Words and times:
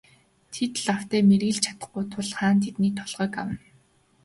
Тэд 0.53 0.73
лавтай 0.85 1.21
мэргэлж 1.29 1.59
чадахгүй 1.65 2.03
тул 2.11 2.29
хаан 2.37 2.57
тэдний 2.63 2.93
толгойг 2.99 3.33
авна. 3.41 3.57